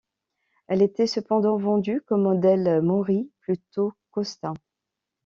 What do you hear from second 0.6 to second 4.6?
Elles étaient cependant vendues comme modèles Morris plutôt qu'Austin.